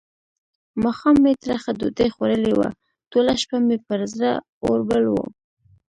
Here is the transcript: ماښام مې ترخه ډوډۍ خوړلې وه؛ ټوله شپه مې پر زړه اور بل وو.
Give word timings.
ماښام 0.83 1.15
مې 1.23 1.33
ترخه 1.43 1.71
ډوډۍ 1.79 2.09
خوړلې 2.15 2.53
وه؛ 2.55 2.69
ټوله 3.11 3.33
شپه 3.41 3.57
مې 3.67 3.77
پر 3.85 3.99
زړه 4.13 4.31
اور 4.63 4.79
بل 4.89 5.03
وو. 5.11 5.25